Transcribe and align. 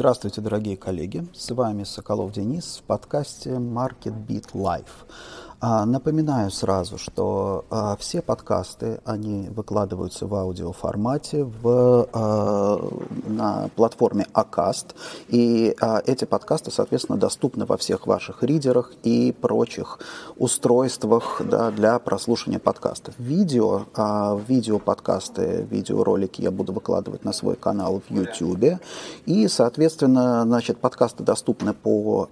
Здравствуйте, 0.00 0.40
дорогие 0.40 0.78
коллеги! 0.78 1.26
С 1.34 1.50
вами 1.50 1.84
Соколов 1.84 2.32
Денис 2.32 2.78
в 2.78 2.84
подкасте 2.84 3.50
Market 3.50 4.14
Beat 4.26 4.52
Live. 4.54 4.88
А, 5.62 5.84
напоминаю 5.84 6.50
сразу, 6.50 6.96
что 6.96 7.66
а, 7.68 7.94
все 7.98 8.22
подкасты, 8.22 9.00
они 9.04 9.50
выкладываются 9.50 10.26
в 10.26 10.34
аудиоформате 10.34 11.44
в, 11.44 12.08
а, 12.14 12.90
на 13.26 13.68
платформе 13.76 14.26
Acast, 14.32 14.94
и 15.28 15.76
эти 16.06 16.24
подкасты, 16.24 16.70
соответственно, 16.70 17.18
доступны 17.18 17.66
во 17.66 17.76
всех 17.76 18.06
ваших 18.06 18.42
ридерах 18.42 18.92
и 19.02 19.32
прочих 19.38 19.98
устройствах 20.38 21.42
да, 21.44 21.70
для 21.70 21.98
прослушивания 21.98 22.58
подкастов. 22.58 23.14
Видео, 23.18 23.82
а, 23.94 24.40
видео-подкасты, 24.48 25.66
видеоролики 25.70 26.40
я 26.40 26.50
буду 26.50 26.72
выкладывать 26.72 27.24
на 27.24 27.34
свой 27.34 27.56
канал 27.56 28.00
в 28.08 28.14
YouTube, 28.14 28.80
и, 29.26 29.46
соответственно, 29.48 30.42
значит, 30.44 30.78
подкасты 30.78 31.22
доступны 31.22 31.74
по 31.74 32.28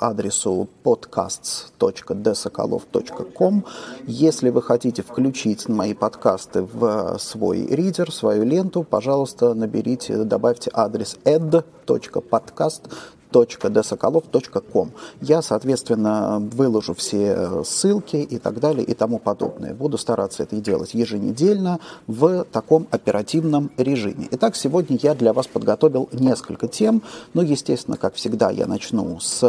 адресу 0.00 0.68
podcasts.ds 0.84 2.41
sokolov.com. 2.42 3.64
Если 4.06 4.50
вы 4.50 4.62
хотите 4.62 5.02
включить 5.02 5.68
мои 5.68 5.94
подкасты 5.94 6.62
в 6.62 7.18
свой 7.18 7.66
ридер, 7.66 8.12
свою 8.12 8.44
ленту, 8.44 8.82
пожалуйста, 8.82 9.54
наберите, 9.54 10.16
добавьте 10.24 10.70
адрес 10.74 11.16
ed.podcast 11.24 12.82
www.dsokolov.com. 13.32 14.90
Я, 15.20 15.42
соответственно, 15.42 16.38
выложу 16.52 16.94
все 16.94 17.64
ссылки 17.64 18.16
и 18.16 18.38
так 18.38 18.60
далее 18.60 18.84
и 18.84 18.94
тому 18.94 19.18
подобное. 19.18 19.74
Буду 19.74 19.98
стараться 19.98 20.42
это 20.42 20.56
делать 20.56 20.94
еженедельно 20.94 21.80
в 22.06 22.44
таком 22.52 22.86
оперативном 22.90 23.70
режиме. 23.76 24.28
Итак, 24.32 24.56
сегодня 24.56 24.98
я 25.02 25.14
для 25.14 25.32
вас 25.32 25.46
подготовил 25.46 26.08
несколько 26.12 26.68
тем. 26.68 27.02
Ну, 27.34 27.42
естественно, 27.42 27.96
как 27.96 28.14
всегда, 28.14 28.50
я 28.50 28.66
начну 28.66 29.18
с 29.20 29.42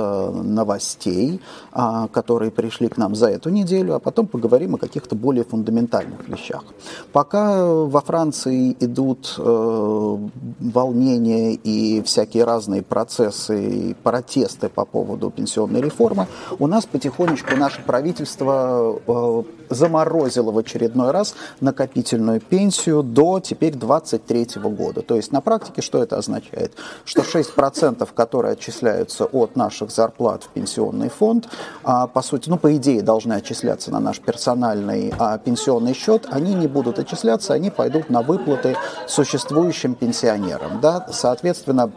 новостей, 0.44 1.42
а, 1.72 2.08
которые 2.08 2.52
пришли 2.52 2.88
к 2.88 2.98
нам 2.98 3.16
за 3.16 3.28
эту 3.28 3.50
неделю, 3.50 3.96
а 3.96 4.00
потом 4.00 4.28
поговорим 4.28 4.76
о 4.76 4.78
каких-то 4.78 5.16
более 5.16 5.44
фундаментальных 5.44 6.28
вещах. 6.28 6.64
Пока 7.12 7.66
во 7.66 8.02
Франции 8.02 8.76
идут 8.80 9.36
э, 9.38 10.18
волнения 10.60 11.54
и 11.54 12.02
всякие 12.04 12.44
разные 12.44 12.82
процессы 12.82 13.73
и 13.74 13.94
протесты 13.94 14.70
по 14.70 14.86
поводу 14.86 15.30
пенсионной 15.30 15.82
реформы, 15.82 16.28
у 16.60 16.68
нас 16.68 16.86
потихонечку 16.86 17.56
наше 17.56 17.82
правительство 17.82 19.00
э, 19.06 19.44
заморозило 19.70 20.52
в 20.52 20.58
очередной 20.58 21.12
раз 21.12 21.36
накопительную 21.60 22.40
пенсию 22.40 23.04
до 23.04 23.40
теперь 23.40 23.74
23 23.74 24.62
года. 24.64 25.02
То 25.02 25.16
есть 25.16 25.32
на 25.32 25.42
практике 25.42 25.82
что 25.82 26.02
это 26.02 26.18
означает? 26.18 26.74
Что 27.06 27.22
6%, 27.22 28.08
которые 28.14 28.54
отчисляются 28.54 29.26
от 29.26 29.56
наших 29.56 29.92
зарплат 29.92 30.44
в 30.44 30.50
пенсионный 30.50 31.10
фонд, 31.10 31.50
а, 31.84 32.08
по 32.08 32.22
сути, 32.22 32.50
ну, 32.50 32.58
по 32.58 32.76
идее, 32.76 33.02
должны 33.02 33.34
отчисляться 33.34 33.92
на 33.92 34.00
наш 34.00 34.20
персональный 34.20 35.14
а, 35.18 35.38
пенсионный 35.38 35.94
счет, 35.94 36.28
они 36.32 36.54
не 36.54 36.68
будут 36.68 37.00
отчисляться, 37.00 37.54
они 37.54 37.70
пойдут 37.70 38.10
на 38.10 38.22
выплаты 38.22 38.76
существующим 39.08 39.96
пенсионерам. 39.96 40.80
Да? 40.82 41.08
Соответственно, 41.12 41.92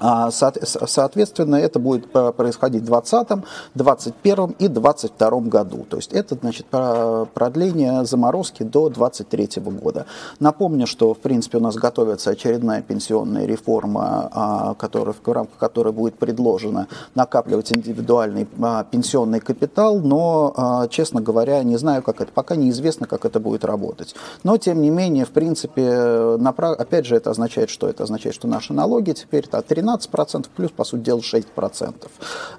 соответственно, 0.00 1.56
это 1.56 1.78
будет 1.78 2.10
происходить 2.10 2.82
в 2.82 2.86
2020, 2.86 3.44
2021 3.74 4.56
и 4.58 4.68
2022 4.68 5.40
году. 5.40 5.86
То 5.88 5.96
есть 5.96 6.12
это 6.12 6.36
значит, 6.40 6.66
продление 6.66 8.04
заморозки 8.04 8.62
до 8.62 8.88
2023 8.88 9.62
года. 9.62 10.06
Напомню, 10.40 10.86
что 10.86 11.14
в 11.14 11.18
принципе 11.18 11.58
у 11.58 11.60
нас 11.60 11.76
готовится 11.76 12.30
очередная 12.30 12.82
пенсионная 12.82 13.46
реформа, 13.46 14.30
а, 14.32 14.74
которая, 14.74 15.14
в 15.14 15.28
рамках 15.28 15.58
которой 15.58 15.92
будет 15.92 16.14
предложено 16.14 16.88
накапливать 17.14 17.72
индивидуальный 17.72 18.46
а, 18.62 18.84
пенсионный 18.84 19.40
капитал, 19.40 19.98
но, 20.00 20.86
честно 20.90 21.20
говоря, 21.20 21.62
не 21.62 21.76
знаю, 21.76 22.02
как 22.02 22.20
это, 22.20 22.32
пока 22.32 22.56
неизвестно, 22.56 23.06
как 23.06 23.24
это 23.24 23.40
будет 23.40 23.64
работать. 23.64 24.14
Но, 24.42 24.56
тем 24.56 24.82
не 24.82 24.90
менее, 24.90 25.24
в 25.24 25.30
принципе, 25.30 26.38
опять 26.58 27.06
же, 27.06 27.16
это 27.16 27.30
означает, 27.30 27.70
что 27.70 27.88
это 27.88 28.04
означает, 28.04 28.34
что 28.34 28.48
наши 28.48 28.72
налоги 28.72 29.12
теперь 29.12 29.46
13 29.46 29.93
12%, 29.96 30.46
плюс, 30.54 30.70
по 30.70 30.84
сути 30.84 31.02
дела, 31.02 31.20
6% 31.20 32.10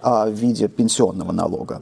а, 0.01 0.25
в 0.25 0.31
виде 0.31 0.67
пенсионного 0.67 1.31
налога. 1.31 1.81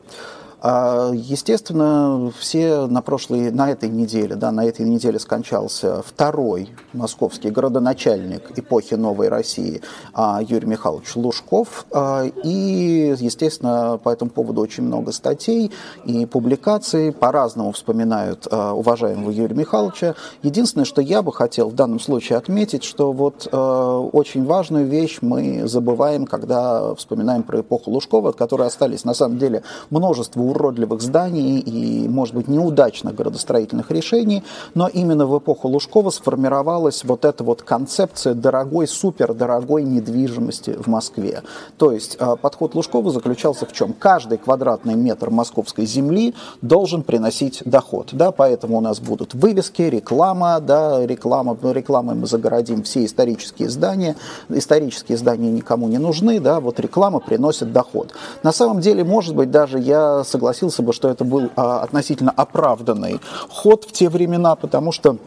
А, 0.65 1.11
естественно, 1.13 2.31
все 2.39 2.87
на 2.87 3.01
прошлой, 3.01 3.51
на 3.51 3.69
этой 3.69 3.89
неделе, 3.89 4.35
да, 4.35 4.49
на 4.53 4.63
этой 4.63 4.85
неделе 4.85 5.19
скончался 5.19 6.01
второй 6.01 6.69
московский 6.93 7.49
городоначальник 7.49 8.57
эпохи 8.57 8.93
Новой 8.93 9.27
России 9.27 9.81
а, 10.13 10.39
Юрий 10.41 10.67
Михайлович 10.67 11.17
Лужков. 11.17 11.85
А, 11.91 12.23
и, 12.23 13.13
естественно, 13.19 13.99
по 14.01 14.07
этому 14.07 14.31
поводу 14.31 14.61
очень 14.61 14.83
много 14.83 15.11
статей 15.11 15.69
и 16.05 16.25
публикаций. 16.25 17.11
По-разному 17.11 17.73
вспоминают 17.73 18.47
уважаемого 18.49 19.31
Юрия 19.31 19.55
Михайловича. 19.55 20.15
Единственное, 20.43 20.85
что 20.85 21.01
я 21.01 21.21
бы 21.23 21.33
хотел 21.33 21.67
в 21.69 21.75
данном 21.75 21.99
случае 21.99 22.37
отметить, 22.37 22.85
что 22.85 23.11
вот 23.11 23.49
очень 23.51 24.45
важную 24.45 24.85
вещь 24.85 25.17
мы 25.19 25.67
забываем, 25.67 26.25
когда 26.25 26.95
вспоминаем 26.95 27.43
про 27.43 27.59
эпоху 27.59 27.91
Лужкова, 27.91 28.29
от 28.29 28.37
которой 28.37 28.67
остались 28.67 29.03
на 29.03 29.13
самом 29.13 29.37
деле 29.39 29.63
множество 29.89 30.52
уродливых 30.53 31.01
зданий 31.01 31.59
и, 31.59 32.07
может 32.07 32.35
быть, 32.35 32.47
неудачных 32.47 33.15
градостроительных 33.15 33.91
решений, 33.91 34.43
но 34.73 34.87
именно 34.87 35.25
в 35.25 35.37
эпоху 35.37 35.67
Лужкова 35.67 36.09
сформировалась 36.09 37.03
вот 37.03 37.25
эта 37.25 37.43
вот 37.43 37.61
концепция 37.61 38.33
дорогой, 38.33 38.87
супердорогой 38.87 39.83
недвижимости 39.83 40.71
в 40.71 40.87
Москве. 40.87 41.41
То 41.77 41.91
есть 41.91 42.17
а, 42.19 42.35
подход 42.35 42.75
Лужкова 42.75 43.11
заключался 43.11 43.65
в 43.65 43.73
чем? 43.73 43.93
Каждый 43.93 44.37
квадратный 44.37 44.95
метр 44.95 45.29
московской 45.29 45.85
земли 45.85 46.33
должен 46.61 47.03
приносить 47.03 47.61
доход, 47.65 48.09
да, 48.11 48.31
поэтому 48.31 48.77
у 48.77 48.81
нас 48.81 48.99
будут 48.99 49.33
вывески, 49.33 49.81
реклама, 49.81 50.59
да, 50.59 51.05
реклама, 51.05 51.57
рекламой 51.63 52.15
мы 52.15 52.27
загородим 52.27 52.83
все 52.83 53.05
исторические 53.05 53.69
здания, 53.69 54.15
исторические 54.49 55.17
здания 55.17 55.51
никому 55.51 55.87
не 55.87 55.97
нужны, 55.97 56.39
да, 56.39 56.59
вот 56.59 56.79
реклама 56.79 57.19
приносит 57.19 57.71
доход. 57.71 58.13
На 58.43 58.51
самом 58.51 58.79
деле, 58.81 59.03
может 59.03 59.35
быть, 59.35 59.51
даже 59.51 59.79
я 59.79 60.23
согласен 60.23 60.42
согласился 60.43 60.83
бы, 60.83 60.91
что 60.91 61.07
это 61.07 61.23
был 61.23 61.49
а, 61.55 61.79
относительно 61.83 62.31
оправданный 62.31 63.21
ход 63.49 63.85
в 63.85 63.93
те 63.93 64.09
времена, 64.09 64.55
потому 64.55 64.91
что 64.91 65.17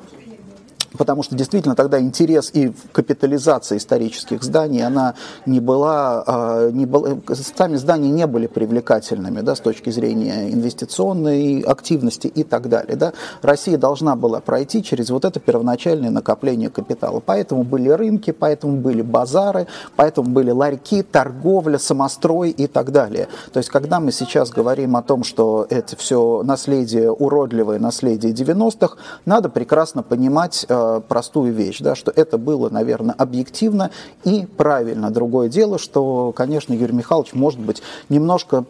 потому 0.97 1.23
что 1.23 1.35
действительно 1.35 1.75
тогда 1.75 2.01
интерес 2.01 2.51
и 2.53 2.73
капитализация 2.93 3.79
исторических 3.79 4.43
зданий, 4.43 4.85
она 4.85 5.15
не 5.45 5.61
была, 5.61 6.25
а, 6.27 6.71
не 6.71 6.87
была 6.87 7.17
сами 7.57 7.77
здания 7.77 8.11
не 8.11 8.27
были 8.27 8.47
привлекательными 8.47 9.41
да, 9.41 9.55
с 9.55 9.61
точки 9.61 9.91
зрения 9.91 10.53
инвестиционной 10.53 11.61
активности 11.61 12.27
и 12.27 12.45
так 12.45 12.69
далее. 12.69 12.97
Да. 12.97 13.13
Россия 13.43 13.79
должна 13.79 14.17
была 14.17 14.41
пройти 14.41 14.83
через 14.83 15.11
вот 15.11 15.25
это 15.25 15.41
первоначальное 15.41 16.11
накопление 16.11 16.71
капитала. 16.71 17.23
Поэтому 17.25 17.65
были 17.65 17.89
рынки, 17.89 18.31
поэтому 18.31 18.77
были 18.77 19.03
базары, 19.03 19.67
поэтому 19.97 20.31
были 20.31 20.51
ларьки, 20.51 21.03
торговля, 21.03 21.79
самострой 21.79 22.51
и 22.51 22.67
так 22.67 22.93
далее. 22.93 23.29
То 23.53 23.59
есть, 23.59 23.71
когда 23.71 24.01
мы 24.01 24.13
сейчас 24.13 24.51
говорим 24.51 24.97
о 24.97 25.03
том, 25.03 25.25
что 25.25 25.67
это 25.71 25.97
все 25.97 26.43
наследие, 26.45 27.11
уродливое 27.11 27.79
наследие 27.79 28.33
90-х, 28.33 28.97
надо 29.25 29.49
прекрасно 29.49 30.03
понимать, 30.03 30.67
а, 30.87 31.01
простую 31.01 31.53
вещь, 31.53 31.79
да, 31.81 31.95
что 31.95 32.13
это 32.15 32.39
было, 32.39 32.69
наверное, 32.71 33.15
объективно 33.15 33.91
и 34.25 34.47
правильно. 34.57 35.11
Другое 35.11 35.49
дело, 35.49 35.79
что, 35.79 36.33
конечно, 36.33 36.73
Юрий 36.73 36.95
Михайлович, 36.95 37.35
может 37.35 37.61
быть, 37.61 37.83
немножко 38.09 38.65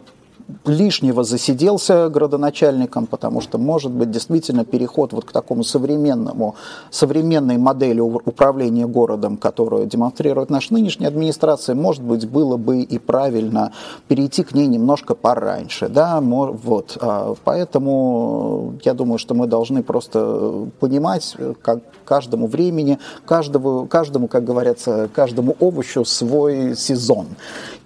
лишнего 0.65 1.23
засиделся 1.23 2.09
градоначальником, 2.09 3.05
потому 3.05 3.41
что, 3.41 3.57
может 3.57 3.91
быть, 3.91 4.11
действительно 4.11 4.63
переход 4.63 5.13
вот 5.13 5.25
к 5.25 5.31
такому 5.31 5.63
современному, 5.63 6.55
современной 6.89 7.57
модели 7.57 7.99
управления 7.99 8.87
городом, 8.87 9.37
которую 9.37 9.87
демонстрирует 9.87 10.49
наша 10.49 10.73
нынешняя 10.73 11.09
администрация, 11.09 11.75
может 11.75 12.01
быть, 12.01 12.29
было 12.29 12.57
бы 12.57 12.81
и 12.81 12.97
правильно 12.97 13.73
перейти 14.07 14.43
к 14.43 14.53
ней 14.53 14.67
немножко 14.67 15.15
пораньше. 15.15 15.89
Да? 15.89 16.19
Вот. 16.21 16.97
А, 17.01 17.35
поэтому 17.43 18.75
я 18.83 18.93
думаю, 18.93 19.17
что 19.17 19.33
мы 19.33 19.47
должны 19.47 19.83
просто 19.83 20.67
понимать, 20.79 21.35
как 21.61 21.79
каждому 22.05 22.47
времени, 22.47 22.99
каждому, 23.25 23.85
каждому, 23.85 24.27
как 24.27 24.45
говорится, 24.45 25.09
каждому 25.13 25.55
овощу 25.59 26.05
свой 26.05 26.75
сезон. 26.75 27.27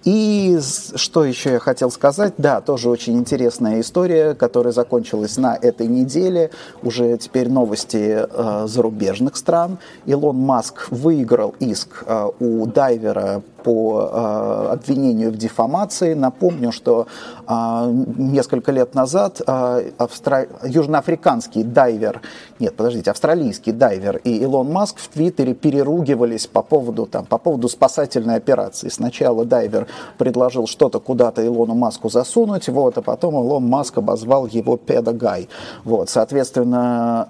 И 0.04 0.58
что 0.96 1.24
еще 1.24 1.52
я 1.52 1.58
хотел 1.60 1.90
сказать? 1.90 2.34
Да, 2.36 2.51
тоже 2.60 2.90
очень 2.90 3.16
интересная 3.16 3.80
история, 3.80 4.34
которая 4.34 4.72
закончилась 4.72 5.36
на 5.36 5.56
этой 5.56 5.86
неделе. 5.86 6.50
Уже 6.82 7.16
теперь 7.18 7.48
новости 7.48 8.26
э, 8.28 8.66
зарубежных 8.66 9.36
стран. 9.36 9.78
Илон 10.06 10.36
Маск 10.36 10.88
выиграл 10.90 11.54
иск 11.58 12.04
э, 12.06 12.30
у 12.40 12.66
дайвера 12.66 13.42
по 13.62 14.10
э, 14.12 14.72
обвинению 14.72 15.30
в 15.30 15.36
дефамации. 15.36 16.14
Напомню, 16.14 16.72
что 16.72 17.06
э, 17.46 17.92
несколько 18.16 18.72
лет 18.72 18.94
назад 18.94 19.40
э, 19.46 19.90
австра... 19.98 20.46
южноафриканский 20.64 21.62
дайвер, 21.62 22.20
нет, 22.58 22.76
подождите, 22.76 23.10
австралийский 23.10 23.72
дайвер 23.72 24.18
и 24.24 24.38
Илон 24.38 24.70
Маск 24.70 24.98
в 24.98 25.08
Твиттере 25.08 25.54
переругивались 25.54 26.46
по 26.46 26.62
поводу, 26.62 27.06
там, 27.06 27.24
по 27.24 27.38
поводу 27.38 27.68
спасательной 27.68 28.36
операции. 28.36 28.88
Сначала 28.88 29.44
дайвер 29.44 29.86
предложил 30.18 30.66
что-то 30.66 31.00
куда-то 31.00 31.44
Илону 31.46 31.74
Маску 31.74 32.08
засунуть, 32.08 32.68
вот, 32.68 32.98
а 32.98 33.02
потом 33.02 33.34
Илон 33.34 33.68
Маск 33.68 33.98
обозвал 33.98 34.46
его 34.46 34.76
педагай. 34.76 35.48
Вот, 35.84 36.10
соответственно, 36.10 37.26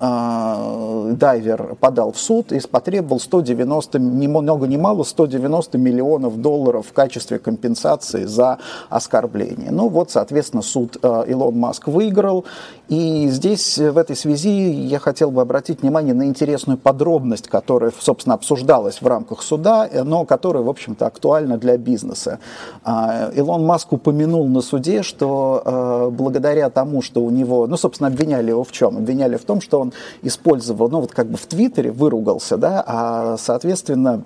дайвер 1.13 1.77
подал 1.81 2.13
в 2.13 2.19
суд 2.19 2.53
и 2.53 2.61
потребовал 2.61 3.21
190, 3.21 3.99
ни 3.99 4.27
много 4.27 4.67
ни 4.67 4.77
мало, 4.77 5.05
190 5.05 5.79
миллионов 5.79 6.22
долларов 6.31 6.87
в 6.89 6.93
качестве 6.93 7.39
компенсации 7.39 8.25
за 8.25 8.59
оскорбление. 8.89 9.71
Ну 9.71 9.89
вот, 9.89 10.11
соответственно, 10.11 10.63
суд 10.63 10.97
э, 11.03 11.25
Илон 11.29 11.59
Маск 11.59 11.89
выиграл. 11.89 12.45
И 12.89 13.29
здесь, 13.29 13.79
в 13.79 13.97
этой 13.97 14.17
связи, 14.17 14.71
я 14.71 14.99
хотел 14.99 15.31
бы 15.31 15.41
обратить 15.41 15.81
внимание 15.83 16.13
на 16.13 16.25
интересную 16.25 16.77
подробность, 16.77 17.49
которая, 17.49 17.91
собственно, 17.99 18.35
обсуждалась 18.35 19.01
в 19.01 19.07
рамках 19.07 19.43
суда, 19.43 19.89
но 20.05 20.25
которая, 20.27 20.63
в 20.63 20.69
общем-то, 20.69 21.07
актуальна 21.07 21.57
для 21.57 21.79
бизнеса. 21.79 22.39
А, 22.85 23.31
Илон 23.35 23.65
Маск 23.65 23.93
упомянул 23.93 24.47
на 24.47 24.61
суде, 24.61 25.03
что 25.03 25.63
э, 25.65 26.11
благодаря 26.11 26.69
тому, 26.71 27.03
что 27.03 27.23
у 27.23 27.31
него, 27.31 27.67
ну, 27.67 27.77
собственно, 27.77 28.09
обвиняли 28.09 28.51
его 28.51 28.65
в 28.65 28.73
чем? 28.73 28.99
Обвиняли 28.99 29.37
в 29.37 29.45
том, 29.45 29.61
что 29.61 29.81
он 29.81 29.93
использовал, 30.23 30.91
ну, 30.91 31.01
вот 31.01 31.13
как 31.13 31.29
бы 31.29 31.37
в 31.37 31.47
Твиттере 31.47 31.91
выругался, 31.91 32.57
да, 32.57 32.85
а, 32.87 33.37
соответственно, 33.39 34.23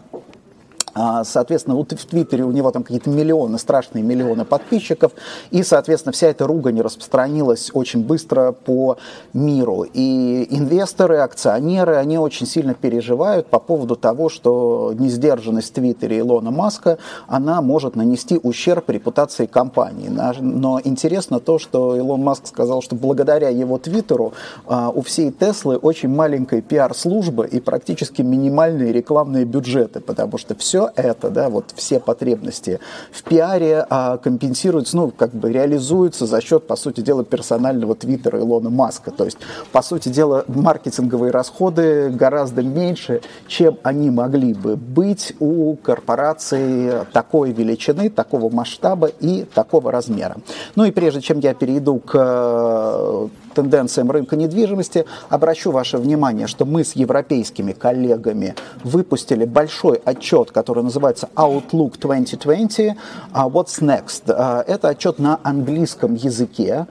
соответственно, 1.25 1.77
вот 1.77 1.93
в 1.93 2.07
Твиттере 2.07 2.45
у 2.45 2.53
него 2.53 2.71
там 2.71 2.83
какие-то 2.83 3.11
миллионы, 3.11 3.59
страшные 3.59 4.03
миллионы 4.03 4.45
подписчиков, 4.45 5.13
и, 5.51 5.63
соответственно, 5.63 6.13
вся 6.13 6.29
эта 6.29 6.47
ругань 6.47 6.81
распространилась 6.81 7.71
очень 7.73 8.05
быстро 8.05 8.53
по 8.53 8.97
миру. 9.33 9.87
И 9.93 10.47
инвесторы, 10.51 11.19
акционеры, 11.19 11.97
они 11.97 12.19
очень 12.19 12.47
сильно 12.47 12.75
переживают 12.75 13.49
по 13.49 13.59
поводу 13.59 13.97
того, 13.97 14.29
что 14.29 14.95
несдержанность 14.99 15.71
в 15.71 15.73
Твиттере 15.73 16.21
Илона 16.21 16.51
Маска, 16.51 16.99
она 17.27 17.61
может 17.61 17.97
нанести 17.97 18.39
ущерб 18.43 18.89
репутации 18.91 19.47
компании. 19.47 20.11
Но 20.41 20.81
интересно 20.83 21.41
то, 21.41 21.59
что 21.59 21.97
Илон 21.97 22.23
Маск 22.23 22.47
сказал, 22.47 22.83
что 22.83 22.95
благодаря 22.95 23.49
его 23.49 23.79
Твиттеру 23.79 24.33
а, 24.67 24.91
у 24.91 25.03
всей 25.03 25.31
Теслы 25.31 25.77
очень 25.77 26.09
маленькая 26.09 26.61
пиар-служба 26.61 27.45
и 27.45 27.61
практически 27.61 28.23
минимальные 28.23 28.93
рекламные 28.93 29.45
бюджеты, 29.45 30.01
потому 30.01 30.39
что 30.39 30.55
все 30.55 30.86
это, 30.95 31.31
да, 31.31 31.49
вот 31.49 31.73
все 31.75 32.01
потребности 32.01 32.81
в 33.11 33.23
пиаре 33.23 33.87
а, 33.89 34.19
компенсируются, 34.19 34.97
ну, 34.97 35.11
как 35.11 35.33
бы 35.33 35.53
реализуются 35.53 36.27
за 36.27 36.41
счет, 36.41 36.67
по 36.67 36.77
сути 36.77 37.01
дела, 37.01 37.25
персонального 37.25 37.95
твиттера 37.95 38.39
Илона 38.39 38.71
Маска. 38.71 39.11
То 39.11 39.25
есть, 39.25 39.39
по 39.73 39.83
сути 39.83 40.09
дела, 40.09 40.45
маркетинговые 40.49 41.31
расходы 41.31 42.11
гораздо 42.11 42.63
меньше, 42.63 43.21
чем 43.47 43.79
они 43.83 44.11
могли 44.11 44.55
бы 44.55 44.77
быть 44.77 45.35
у 45.41 45.77
корпорации 45.77 47.07
такой 47.13 47.53
величины, 47.53 48.11
такого 48.11 48.53
масштаба 48.55 49.09
и 49.09 49.45
такого 49.55 49.91
размера. 49.93 50.37
Ну 50.75 50.85
и 50.85 50.91
прежде 50.91 51.21
чем 51.21 51.41
я 51.41 51.55
перейду 51.55 51.99
к 51.99 53.31
тенденциям 53.57 54.11
рынка 54.11 54.37
недвижимости, 54.37 55.07
обращу 55.29 55.73
ваше 55.73 55.97
внимание, 55.99 56.47
что 56.47 56.65
мы 56.65 56.85
с 56.85 56.93
европейскими 56.93 57.73
коллегами 57.73 58.55
выпустили 58.85 59.45
большой 59.47 60.01
отчет, 60.05 60.51
который 60.53 60.85
называется 60.85 61.29
Outlook 61.35 61.99
2020 61.99 62.97
а 63.33 63.49
What's 63.49 63.81
Next. 63.81 64.25
А, 64.29 64.63
это 64.67 64.89
отчет 64.89 65.19
на 65.19 65.41
английском 65.43 66.15
языке 66.15 66.87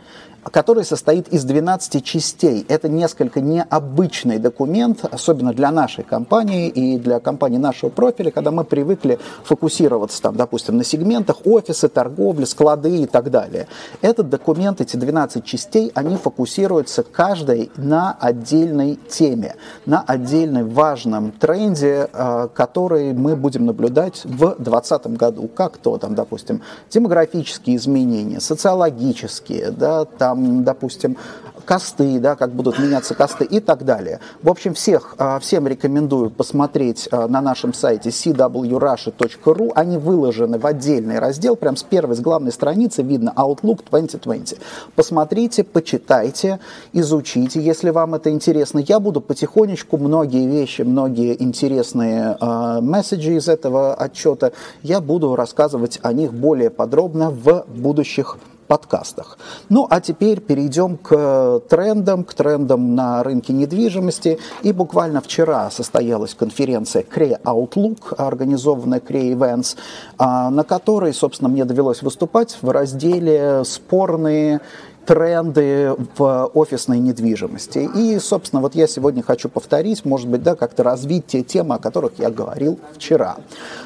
который 0.51 0.83
состоит 0.83 1.27
из 1.30 1.44
12 1.44 2.03
частей. 2.03 2.65
Это 2.68 2.88
несколько 2.89 3.42
необычный 3.42 4.38
документ, 4.38 5.06
особенно 5.09 5.53
для 5.53 5.71
нашей 5.71 6.03
компании 6.03 6.69
и 6.69 6.97
для 6.97 7.19
компании 7.19 7.57
нашего 7.57 7.89
профиля, 7.89 8.31
когда 8.31 8.51
мы 8.51 8.63
привыкли 8.63 9.19
фокусироваться, 9.44 10.21
там, 10.21 10.36
допустим, 10.36 10.77
на 10.77 10.83
сегментах 10.83 11.45
офисы, 11.45 11.88
торговли, 11.88 12.45
склады 12.45 12.97
и 12.97 13.06
так 13.06 13.31
далее. 13.31 13.68
Этот 14.01 14.30
документ, 14.30 14.81
эти 14.81 14.95
12 14.95 15.44
частей, 15.44 15.92
они 15.95 16.18
фокусируются 16.18 17.03
каждой 17.03 17.71
на 17.75 18.15
отдельной 18.19 19.00
теме, 19.09 19.56
на 19.86 20.01
отдельном 20.01 20.69
важном 20.69 21.31
тренде, 21.31 22.09
э, 22.12 22.47
который 22.53 23.13
мы 23.13 23.36
будем 23.36 23.65
наблюдать 23.65 24.24
в 24.24 24.56
2020 24.57 25.07
году. 25.18 25.47
Как 25.47 25.77
то, 25.77 25.97
там, 25.97 26.15
допустим, 26.15 26.62
демографические 26.89 27.77
изменения, 27.77 28.39
социологические, 28.39 29.71
да, 29.71 30.06
там 30.06 30.34
там, 30.35 30.63
допустим, 30.63 31.17
косты, 31.65 32.19
да, 32.19 32.35
как 32.35 32.51
будут 32.51 32.77
меняться 32.77 33.15
косты 33.15 33.43
и 33.45 33.59
так 33.59 33.85
далее. 33.85 34.19
В 34.43 34.49
общем, 34.49 34.73
всех, 34.75 35.15
а, 35.17 35.39
всем 35.39 35.67
рекомендую 35.67 36.29
посмотреть 36.29 37.09
а, 37.11 37.27
на 37.27 37.41
нашем 37.41 37.73
сайте 37.73 38.09
cwrussia.ru. 38.09 39.71
Они 39.73 39.97
выложены 39.97 40.59
в 40.59 40.65
отдельный 40.65 41.17
раздел, 41.17 41.55
прям 41.55 41.75
с 41.75 41.83
первой, 41.83 42.15
с 42.15 42.19
главной 42.19 42.51
страницы 42.51 43.01
видно 43.01 43.33
Outlook 43.35 43.83
2020. 43.89 44.59
Посмотрите, 44.95 45.63
почитайте, 45.63 46.59
изучите, 46.93 47.59
если 47.61 47.89
вам 47.89 48.15
это 48.15 48.29
интересно. 48.29 48.79
Я 48.79 48.99
буду 48.99 49.21
потихонечку 49.21 49.97
многие 49.97 50.45
вещи, 50.45 50.83
многие 50.83 51.41
интересные 51.41 52.37
э, 52.39 52.79
месседжи 52.81 53.35
из 53.35 53.47
этого 53.47 53.95
отчета, 53.95 54.51
я 54.83 55.01
буду 55.01 55.35
рассказывать 55.35 55.99
о 56.03 56.13
них 56.13 56.33
более 56.33 56.69
подробно 56.69 57.31
в 57.31 57.65
будущих 57.67 58.37
подкастах. 58.67 59.38
Ну, 59.69 59.88
а 59.89 60.01
теперь 60.01 60.41
перейдем 60.41 60.97
к 60.97 61.62
трендам, 61.69 62.23
к 62.23 62.33
трендам 62.33 62.95
на 62.95 63.23
рынке 63.23 63.53
недвижимости. 63.53 64.39
И 64.63 64.71
буквально 64.71 65.21
вчера 65.21 65.69
состоялась 65.71 66.33
конференция 66.33 67.03
Cray 67.03 67.41
Outlook, 67.44 68.15
организованная 68.17 69.00
Cray 69.00 69.33
Events, 69.33 69.75
а, 70.17 70.50
на 70.50 70.63
которой, 70.63 71.13
собственно, 71.13 71.50
мне 71.50 71.65
довелось 71.65 72.01
выступать 72.01 72.57
в 72.62 72.69
разделе 72.69 73.63
«Спорные 73.63 74.62
тренды 75.06 75.96
в 76.18 76.52
офисной 76.54 77.00
недвижимости. 77.00 77.90
И, 77.95 78.19
собственно, 78.19 78.62
вот 78.62 78.76
я 78.76 78.88
сегодня 78.88 79.21
хочу 79.24 79.50
повторить, 79.50 80.04
может 80.06 80.28
быть, 80.28 80.44
да, 80.44 80.56
как-то 80.56 80.83
развить 80.83 81.28
те 81.28 81.44
темы, 81.44 81.76
о 81.76 81.78
которых 81.78 82.14
я 82.18 82.30
говорил 82.30 82.80
вчера. 82.94 83.38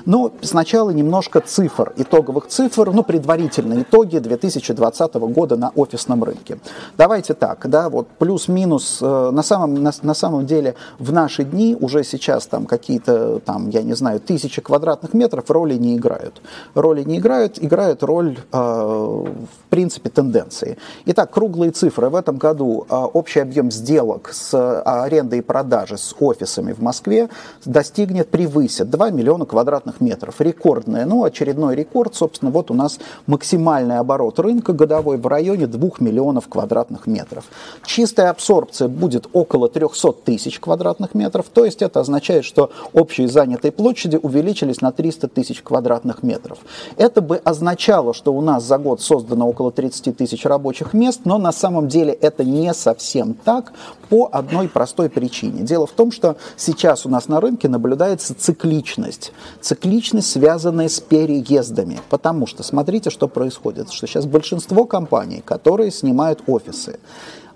Но 0.06 0.32
сначала 0.42 0.92
немножко 0.92 1.42
цифр, 1.42 1.94
итоговых 1.98 2.48
цифр, 2.48 2.92
ну, 2.92 3.04
предварительные 3.04 3.82
итоги 3.82 4.18
2020 4.18 5.14
года 5.16 5.58
на 5.58 5.72
офисном 5.76 6.24
рынке. 6.24 6.60
Давайте 6.98 7.34
так, 7.34 7.70
да, 7.70 7.90
вот 7.90 8.08
плюс-минус, 8.08 9.00
э, 9.02 9.30
на 9.32 9.44
самом, 9.44 9.76
на, 9.76 9.92
на 10.02 10.14
самом 10.14 10.46
деле 10.46 10.76
в 10.98 11.12
наши 11.12 11.44
дни 11.44 11.76
уже 11.80 12.04
сейчас 12.04 12.48
там 12.48 12.66
какие-то, 12.66 13.40
там, 13.40 13.70
я 13.70 13.84
не 13.84 13.94
знаю, 13.94 14.20
тысячи 14.20 14.62
квадратных 14.62 15.14
метров 15.14 15.50
роли 15.52 15.76
не 15.76 15.98
играют. 15.98 16.42
Роли 16.76 17.04
не 17.04 17.18
играют, 17.18 17.62
играют 17.62 18.04
роль, 18.04 18.38
э, 18.52 18.58
в 18.58 19.70
принципе, 19.70 20.10
тенденции. 20.10 20.78
Итак, 21.12 21.32
круглые 21.32 21.72
цифры. 21.72 22.08
В 22.10 22.16
этом 22.16 22.38
году 22.38 22.86
а, 22.88 23.08
общий 23.08 23.40
объем 23.40 23.72
сделок 23.72 24.30
с 24.32 24.54
а, 24.54 25.06
арендой 25.06 25.40
и 25.40 25.42
продажей 25.42 25.98
с 25.98 26.14
офисами 26.20 26.72
в 26.72 26.84
Москве 26.84 27.30
достигнет, 27.66 28.30
превысит 28.30 28.92
2 28.92 29.10
миллиона 29.10 29.48
квадратных 29.48 30.02
метров. 30.02 30.36
Рекордная, 30.38 31.08
ну, 31.08 31.24
очередной 31.24 31.76
рекорд, 31.76 32.14
собственно, 32.14 32.52
вот 32.52 32.70
у 32.70 32.76
нас 32.76 33.00
максимальный 33.26 33.98
оборот 33.98 34.38
рынка 34.38 34.72
годовой 34.72 35.18
в 35.18 35.26
районе 35.26 35.66
2 35.66 35.90
миллионов 36.00 36.48
квадратных 36.48 37.08
метров. 37.08 37.46
Чистая 37.84 38.30
абсорбция 38.30 38.88
будет 38.88 39.30
около 39.34 39.68
300 39.68 40.12
тысяч 40.12 40.60
квадратных 40.60 41.16
метров, 41.16 41.48
то 41.52 41.66
есть 41.66 41.82
это 41.82 42.02
означает, 42.02 42.46
что 42.46 42.70
общие 42.94 43.28
занятые 43.28 43.72
площади 43.72 44.20
увеличились 44.22 44.82
на 44.82 44.92
300 44.92 45.28
тысяч 45.30 45.64
квадратных 45.64 46.22
метров. 46.22 46.60
Это 46.98 47.22
бы 47.22 47.38
означало, 47.38 48.14
что 48.14 48.32
у 48.32 48.42
нас 48.42 48.64
за 48.64 48.78
год 48.78 49.02
создано 49.02 49.50
около 49.50 49.72
30 49.72 50.16
тысяч 50.16 50.46
рабочих 50.46 50.94
но 51.26 51.38
на 51.38 51.52
самом 51.52 51.88
деле 51.88 52.14
это 52.14 52.44
не 52.44 52.74
совсем 52.74 53.34
так 53.34 53.74
по 54.10 54.30
одной 54.32 54.68
простой 54.68 55.10
причине. 55.10 55.64
Дело 55.64 55.86
в 55.86 55.92
том, 55.92 56.12
что 56.12 56.38
сейчас 56.58 57.06
у 57.06 57.10
нас 57.10 57.28
на 57.28 57.40
рынке 57.40 57.70
наблюдается 57.70 58.34
цикличность. 58.34 59.32
Цикличность, 59.62 60.32
связанная 60.32 60.90
с 60.90 61.00
переездами. 61.00 62.00
Потому 62.10 62.48
что 62.48 62.64
смотрите, 62.64 63.10
что 63.10 63.28
происходит. 63.28 63.92
Что 63.92 64.08
сейчас 64.08 64.26
большинство 64.26 64.86
компаний, 64.86 65.42
которые 65.46 65.92
снимают 65.92 66.44
офисы, 66.48 67.00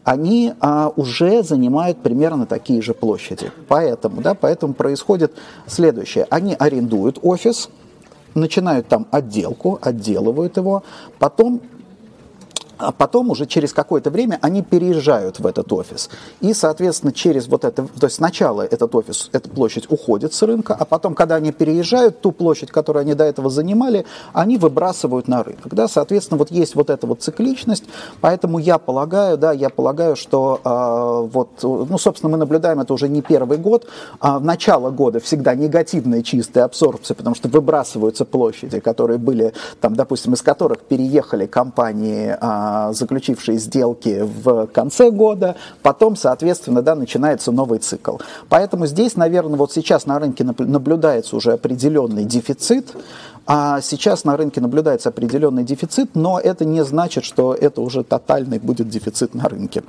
они 0.04 0.54
а, 0.60 0.92
уже 0.96 1.44
занимают 1.44 2.00
примерно 2.00 2.46
такие 2.46 2.82
же 2.82 2.94
площади. 2.94 3.52
Поэтому, 3.68 4.22
да, 4.22 4.34
поэтому 4.34 4.74
происходит 4.74 5.34
следующее. 5.66 6.28
Они 6.30 6.56
арендуют 6.56 7.20
офис, 7.22 7.70
начинают 8.36 8.88
там 8.88 9.08
отделку, 9.12 9.80
отделывают 9.82 10.58
его, 10.58 10.84
потом 11.20 11.62
а 12.78 12.92
потом 12.92 13.30
уже 13.30 13.46
через 13.46 13.74
какое-то 13.74 14.10
время 14.10 14.40
они 14.42 14.62
переезжают 14.62 15.40
в 15.40 15.48
этот 15.48 15.72
офис. 15.72 16.10
И, 16.42 16.54
соответственно, 16.54 17.12
через 17.12 17.48
вот 17.48 17.66
это, 17.66 17.88
то 18.00 18.06
есть 18.06 18.18
сначала 18.18 18.62
этот 18.62 18.94
офис, 18.96 19.30
эта 19.32 19.50
площадь 19.50 19.92
уходит 19.92 20.34
с 20.34 20.42
рынка, 20.42 20.76
а 20.80 20.86
потом, 20.86 21.16
когда 21.16 21.36
они 21.36 21.52
переезжают, 21.52 22.22
ту 22.22 22.32
площадь, 22.32 22.72
которую 22.72 23.02
они 23.02 23.14
до 23.14 23.24
этого 23.24 23.50
занимали, 23.50 24.06
они 24.34 24.58
выбрасывают 24.58 25.28
на 25.28 25.44
рынок. 25.44 25.74
Да? 25.74 25.88
Соответственно, 25.88 26.38
вот 26.38 26.52
есть 26.52 26.76
вот 26.76 26.90
эта 26.90 27.08
вот 27.08 27.22
цикличность, 27.22 27.86
поэтому 28.22 28.60
я 28.60 28.78
полагаю, 28.78 29.38
да, 29.38 29.52
я 29.52 29.70
полагаю, 29.70 30.16
что 30.16 30.60
э, 30.64 31.30
вот, 31.34 31.50
ну, 31.62 31.98
собственно, 31.98 32.32
мы 32.32 32.38
наблюдаем 32.38 32.80
это 32.80 32.94
уже 32.94 33.10
не 33.10 33.22
первый 33.22 33.58
год, 33.58 33.88
а 34.20 34.40
в 34.40 34.44
начало 34.44 34.92
года 34.92 35.20
всегда 35.20 35.56
негативная 35.56 36.22
чистая 36.22 36.66
абсорбция, 36.66 37.16
потому 37.16 37.36
что 37.36 37.48
выбрасываются 37.50 38.26
площади, 38.26 38.80
которые 38.80 39.18
были, 39.18 39.54
там, 39.82 39.96
допустим, 39.96 40.34
из 40.34 40.42
которых 40.42 40.82
переехали 40.82 41.46
компании 41.46 42.38
э, 42.40 42.63
заключившие 42.94 43.58
сделки 43.58 44.24
в 44.44 44.68
конце 44.68 45.12
года, 45.12 45.56
потом, 45.82 46.16
соответственно, 46.16 46.82
да, 46.82 46.96
начинается 46.96 47.52
новый 47.52 47.80
цикл. 47.80 48.18
Поэтому 48.50 48.86
здесь, 48.86 49.16
наверное, 49.16 49.58
вот 49.58 49.72
сейчас 49.72 50.06
на 50.06 50.20
рынке 50.20 50.44
наблюдается 50.44 51.36
уже 51.36 51.54
определенный 51.54 52.26
дефицит, 52.26 52.94
а 53.46 53.82
сейчас 53.82 54.24
на 54.24 54.38
рынке 54.38 54.62
наблюдается 54.62 55.10
определенный 55.10 55.64
дефицит, 55.64 56.16
но 56.16 56.40
это 56.40 56.64
не 56.66 56.84
значит, 56.84 57.26
что 57.26 57.54
это 57.54 57.82
уже 57.82 58.04
тотальный 58.04 58.60
будет 58.60 58.90
дефицит 58.90 59.36
на 59.36 59.50
рынке. 59.50 59.84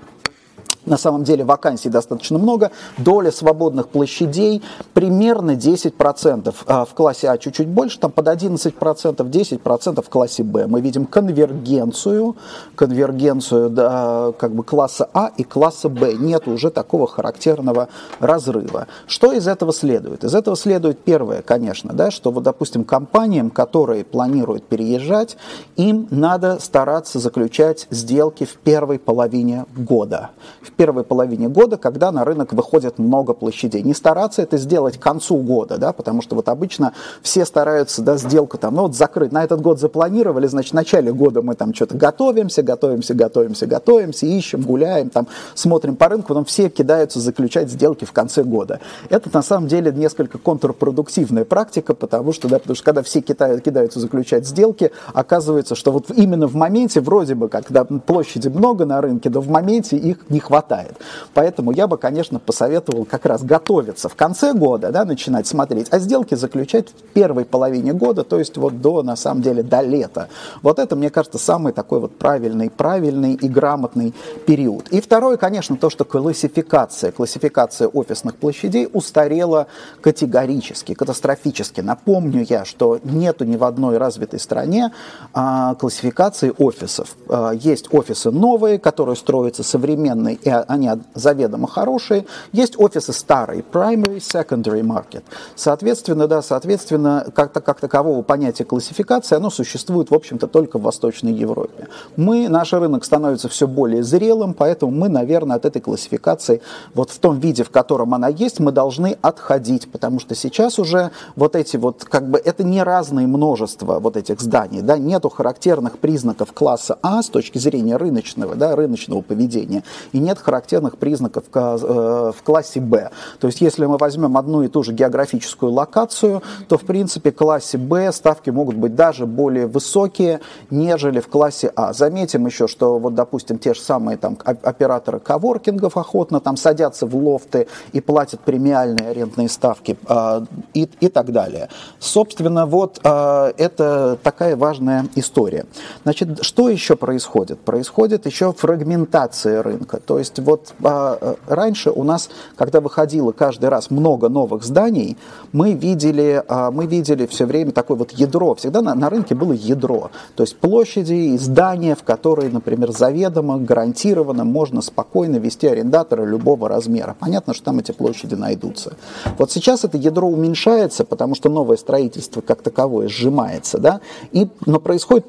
На 0.87 0.99
самом 0.99 1.25
деле 1.25 1.45
вакансий 1.45 1.89
достаточно 1.89 2.39
много. 2.39 2.71
Доля 2.99 3.31
свободных 3.31 3.89
площадей 3.89 4.63
примерно 4.93 5.53
10%. 5.53 6.55
А 6.67 6.85
в 6.85 6.95
классе 6.95 7.29
А 7.31 7.39
чуть-чуть 7.39 7.69
больше, 7.69 7.99
там 7.99 8.11
под 8.11 8.29
11%, 8.29 8.75
10% 9.17 10.03
в 10.03 10.09
классе 10.09 10.43
Б. 10.43 10.67
Мы 10.67 10.81
видим 10.81 11.07
конвергенцию, 11.07 12.37
конвергенцию 12.75 13.71
да, 13.71 14.33
как 14.39 14.55
бы 14.55 14.63
класса 14.63 15.09
А 15.15 15.31
и 15.37 15.45
класса 15.45 15.89
Б. 15.89 16.15
Нет 16.15 16.47
уже 16.49 16.71
такого 16.71 17.07
характерного 17.07 17.89
разрыва. 18.21 18.87
Что 19.07 19.33
из 19.33 19.49
этого 19.49 19.73
следует? 19.73 20.25
Из 20.25 20.35
этого 20.35 20.57
следует 20.57 20.99
первое, 20.99 21.43
конечно, 21.43 21.93
да, 21.93 22.11
что, 22.11 22.31
вот, 22.31 22.43
допустим, 22.43 22.85
компаниям, 22.85 23.51
которые 23.51 24.05
планируют 24.05 24.65
переезжать, 24.65 25.37
им 25.77 26.07
надо 26.11 26.59
стараться 26.61 27.19
заключать 27.19 27.87
сделки 27.91 28.45
в 28.45 28.57
первой 28.57 28.99
половине 28.99 29.67
года. 29.77 30.31
В 30.63 30.73
первой 30.75 31.05
половине 31.05 31.49
года, 31.49 31.77
когда 31.77 32.13
на 32.13 32.25
рынок 32.25 32.53
выходит 32.53 32.99
много 32.99 33.33
площадей. 33.33 33.83
Не 33.83 33.95
стараться 33.95 34.43
это 34.43 34.59
сделать 34.59 34.99
к 34.99 35.03
концу 35.03 35.37
года, 35.39 35.79
да, 35.79 35.93
потому 35.93 36.23
что 36.23 36.37
вот 36.37 36.49
обычно 36.49 36.93
все 37.23 37.45
стараются, 37.45 38.03
да, 38.03 38.17
сделку 38.17 38.59
там, 38.59 38.75
ну 38.75 38.83
вот 38.83 38.97
закрыть, 38.97 39.33
на 39.33 39.45
этот 39.45 39.61
год 39.61 39.81
запланировали, 39.81 40.47
значит, 40.47 40.73
в 40.73 40.75
начале 40.75 41.13
года 41.13 41.43
мы 41.43 41.55
там 41.55 41.73
что-то 41.73 41.97
готовимся, 41.97 42.63
готовимся, 42.63 43.15
готовимся, 43.15 43.67
готовимся, 43.67 44.27
ищем, 44.27 44.63
гуляем, 44.63 45.11
там, 45.11 45.29
смотрим 45.55 45.97
по 45.97 46.09
рынку, 46.09 46.29
потом 46.29 46.45
все 46.45 46.69
кидаются 46.69 47.21
заключать 47.21 47.71
сделки 47.71 48.05
в 48.05 48.13
конце 48.13 48.43
года. 48.43 48.81
Это 49.09 49.31
на 49.33 49.43
самом 49.43 49.69
деле 49.69 49.93
несколько 49.93 50.39
контрпродуктивная 50.39 51.45
практика, 51.45 51.95
потому 51.95 52.33
что, 52.33 52.49
да, 52.49 52.59
потому 52.59 52.75
что 52.75 52.85
когда 52.85 53.03
все 53.03 53.21
кидают, 53.21 53.63
кидаются 53.63 54.01
заключать 54.01 54.47
сделки, 54.47 54.91
оказывается, 55.13 55.75
что 55.75 55.93
вот 55.93 56.11
именно 56.11 56.47
в 56.47 56.55
моменте, 56.55 57.01
вроде 57.01 57.35
бы, 57.35 57.49
когда 57.49 57.85
площади 57.85 58.49
много 58.49 58.85
на 58.85 59.01
рынке, 59.01 59.31
но 59.31 59.41
в 59.41 59.49
моменте 59.49 59.97
их 59.97 60.19
не 60.29 60.41
хватает 60.41 60.64
хватает. 60.65 60.97
Поэтому 61.35 61.73
я 61.73 61.87
бы, 61.87 61.99
конечно, 61.99 62.39
посоветовал 62.39 63.05
как 63.05 63.27
раз 63.27 63.43
готовиться 63.43 64.09
в 64.09 64.15
конце 64.15 64.53
года, 64.53 64.91
да, 64.91 65.05
начинать 65.05 65.47
смотреть, 65.47 65.89
а 65.91 65.99
сделки 65.99 66.35
заключать 66.35 66.89
в 66.89 67.13
первой 67.13 67.45
половине 67.45 67.93
года, 67.93 68.25
то 68.25 68.39
есть 68.39 68.57
вот 68.57 68.81
до, 68.81 69.03
на 69.03 69.17
самом 69.17 69.43
деле, 69.43 69.63
до 69.63 69.81
лета. 69.81 70.29
Вот 70.63 70.79
это, 70.79 70.97
мне 70.97 71.11
кажется, 71.11 71.39
самый 71.39 71.73
такой 71.73 72.01
вот 72.01 72.17
правильный, 72.19 72.71
правильный 72.71 73.35
и 73.35 73.49
грамотный 73.49 74.15
период. 74.47 74.89
И 74.89 75.01
второе, 75.01 75.37
конечно, 75.37 75.77
то, 75.77 75.91
что 75.91 76.05
классификация, 76.05 77.13
классификация 77.13 77.89
офисных 77.89 78.37
площадей 78.37 78.89
устарела 78.93 79.67
категорически, 80.01 80.95
катастрофически. 80.95 81.81
Напомню 81.81 82.45
я, 82.49 82.65
что 82.65 82.99
нету 83.05 83.45
ни 83.45 83.57
в 83.57 83.65
одной 83.65 83.99
развитой 83.99 84.41
стране 84.41 84.93
а, 85.33 85.75
классификации 85.75 86.53
офисов. 86.59 87.17
А, 87.29 87.53
есть 87.53 87.93
офисы 87.93 88.31
новые, 88.31 88.79
которые 88.79 89.17
строятся 89.17 89.63
современные 89.75 90.37
и 90.37 90.49
они 90.63 90.91
заведомо 91.15 91.69
хорошие. 91.69 92.27
Есть 92.53 92.79
офисы 92.79 93.13
старые, 93.13 93.63
primary, 93.63 94.19
secondary 94.19 94.83
market. 94.83 95.23
Соответственно, 95.55 96.29
да, 96.29 96.43
соответственно, 96.43 97.27
как, 97.35 97.53
как 97.53 97.81
такового 97.81 98.23
понятия 98.23 98.65
классификации, 98.65 99.37
оно 99.37 99.51
существует, 99.51 100.11
в 100.11 100.15
общем-то, 100.15 100.47
только 100.47 100.79
в 100.79 100.83
Восточной 100.83 101.33
Европе. 101.33 101.89
Мы, 102.17 102.49
наш 102.49 102.73
рынок 102.73 103.05
становится 103.05 103.49
все 103.49 103.67
более 103.67 104.03
зрелым, 104.03 104.55
поэтому 104.55 104.93
мы, 104.93 105.09
наверное, 105.09 105.57
от 105.57 105.65
этой 105.65 105.81
классификации, 105.81 106.61
вот 106.95 107.11
в 107.11 107.19
том 107.19 107.39
виде, 107.39 107.65
в 107.65 107.71
котором 107.71 108.15
она 108.15 108.29
есть, 108.29 108.61
мы 108.61 108.73
должны 108.73 109.17
отходить, 109.23 109.91
потому 109.91 110.21
что 110.21 110.35
сейчас 110.35 110.79
уже 110.79 111.11
вот 111.37 111.57
эти 111.57 111.77
вот, 111.77 112.05
как 112.05 112.29
бы, 112.29 112.39
это 112.39 112.65
не 112.65 112.83
разные 112.83 113.27
множества 113.27 113.99
вот 113.99 114.17
этих 114.17 114.41
зданий, 114.41 114.83
да, 114.83 114.99
нету 114.99 115.29
характерных 115.29 115.99
признаков 115.99 116.53
класса 116.53 116.99
А 117.03 117.23
с 117.23 117.29
точки 117.29 117.59
зрения 117.59 117.97
рыночного, 117.97 118.55
да, 118.55 118.77
рыночного 118.77 119.21
поведения, 119.21 119.83
и 120.13 120.19
нет 120.19 120.39
характерных 120.45 120.99
признаков 120.99 121.45
э, 121.53 122.33
в 122.37 122.43
классе 122.43 122.81
Б. 122.81 123.11
То 123.41 123.47
есть 123.47 123.61
если 123.61 123.87
мы 123.87 123.97
возьмем 123.97 124.37
одну 124.37 124.63
и 124.63 124.69
ту 124.69 124.83
же 124.83 124.93
географическую 124.93 125.73
локацию, 125.73 126.43
то 126.69 126.79
в 126.79 126.83
принципе 126.83 127.31
в 127.31 127.37
классе 127.37 127.79
Б 127.79 128.13
ставки 128.13 128.51
могут 128.51 128.77
быть 128.77 128.95
даже 128.95 129.27
более 129.27 129.67
высокие, 129.67 130.41
нежели 130.71 131.21
в 131.21 131.29
классе 131.29 131.73
А. 131.75 131.93
Заметим 131.93 132.47
еще, 132.47 132.69
что 132.69 132.99
вот, 132.99 133.15
допустим, 133.15 133.59
те 133.59 133.75
же 133.75 133.81
самые 133.81 134.17
там 134.17 134.39
операторы 134.45 135.21
коворкингов 135.21 135.97
охотно 135.97 136.41
там 136.41 136.57
садятся 136.57 137.07
в 137.07 137.17
лофты 137.17 137.67
и 137.93 138.01
платят 138.01 138.41
премиальные 138.41 139.09
арендные 139.09 139.49
ставки 139.49 139.97
э, 140.07 140.41
и, 140.75 140.89
и 141.01 141.09
так 141.09 141.33
далее. 141.33 141.69
Собственно, 141.99 142.67
вот 142.67 143.01
э, 143.03 143.53
это 143.57 144.19
такая 144.23 144.57
важная 144.57 145.07
история. 145.15 145.67
Значит, 146.03 146.45
что 146.45 146.69
еще 146.69 146.97
происходит? 146.97 147.61
Происходит 147.61 148.27
еще 148.27 148.53
фрагментация 148.53 149.63
рынка. 149.63 150.01
То 150.01 150.19
есть 150.19 150.34
вот 150.39 150.75
а, 150.83 151.37
раньше 151.47 151.91
у 151.91 152.05
нас, 152.05 152.31
когда 152.57 152.81
выходило 152.81 153.33
каждый 153.33 153.69
раз 153.69 153.91
много 153.91 154.29
новых 154.29 154.65
зданий, 154.65 155.17
мы 155.53 155.73
видели, 155.73 156.43
а, 156.49 156.71
мы 156.71 156.87
видели 156.87 157.27
все 157.27 157.47
время 157.47 157.73
такое 157.73 157.97
вот 157.97 158.13
ядро. 158.13 158.55
Всегда 158.55 158.83
на, 158.83 158.95
на 158.95 159.11
рынке 159.11 159.35
было 159.35 159.53
ядро. 159.53 160.11
То 160.35 160.43
есть 160.43 160.57
площади 160.57 161.13
и 161.13 161.39
здания, 161.39 161.95
в 161.95 162.03
которые, 162.03 162.51
например, 162.51 162.93
заведомо, 162.93 163.59
гарантированно 163.59 164.45
можно 164.45 164.83
спокойно 164.83 165.37
вести 165.37 165.67
арендатора 165.67 166.25
любого 166.25 166.69
размера. 166.69 167.17
Понятно, 167.19 167.55
что 167.55 167.65
там 167.65 167.79
эти 167.79 167.93
площади 167.93 168.35
найдутся. 168.35 168.95
Вот 169.39 169.51
сейчас 169.51 169.85
это 169.85 169.97
ядро 169.97 170.29
уменьшается, 170.29 171.05
потому 171.05 171.35
что 171.35 171.49
новое 171.49 171.77
строительство 171.77 172.41
как 172.41 172.63
таковое 172.63 173.09
сжимается, 173.09 173.79
да, 173.79 174.01
и, 174.33 174.49
но 174.67 174.81
происходит 174.81 175.27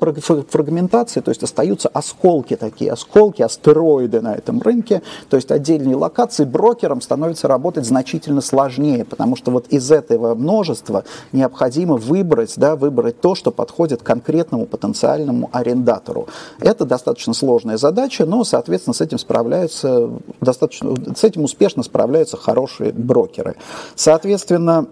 фрагментация, 0.50 1.22
то 1.22 1.30
есть 1.30 1.44
остаются 1.44 1.90
осколки 1.90 2.56
такие, 2.56 2.92
осколки, 2.92 3.42
астероиды 3.42 4.22
на 4.22 4.36
этом 4.36 4.62
рынке, 4.62 4.95
рынке, 4.96 5.08
то 5.30 5.36
есть 5.36 5.52
отдельные 5.52 5.96
локации, 5.96 6.46
брокерам 6.46 7.02
становится 7.02 7.48
работать 7.48 7.86
значительно 7.86 8.42
сложнее, 8.42 9.06
потому 9.06 9.36
что 9.36 9.52
вот 9.52 9.68
из 9.68 9.92
этого 9.92 10.36
множества 10.36 11.04
необходимо 11.32 11.96
выбрать, 11.96 12.54
да, 12.58 12.75
выбрать 12.75 13.20
то, 13.22 13.36
что 13.36 13.52
подходит 13.52 14.02
конкретному 14.02 14.66
потенциальному 14.66 15.50
арендатору. 15.52 16.28
Это 16.60 16.86
достаточно 16.86 17.34
сложная 17.34 17.78
задача, 17.78 18.25
но, 18.25 18.44
соответственно, 18.44 18.94
с 18.94 19.02
этим 19.02 19.18
справляются 19.18 20.10
достаточно, 20.42 20.96
с 21.16 21.24
этим 21.24 21.44
успешно 21.44 21.84
справляются 21.84 22.38
хорошие 22.38 22.92
брокеры. 22.92 23.56
Соответственно, 23.96 24.88